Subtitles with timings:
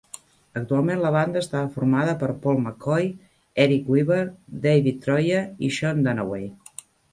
[0.59, 3.05] Actualment la banda està formada per Paul McCoy,
[3.67, 4.19] Eric Weaver,
[4.67, 6.53] David Troia i Sean Dunaway.